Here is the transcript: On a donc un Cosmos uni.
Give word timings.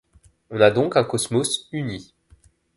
On 0.49 0.59
a 0.61 0.71
donc 0.71 0.97
un 0.97 1.03
Cosmos 1.03 1.69
uni. 1.71 2.11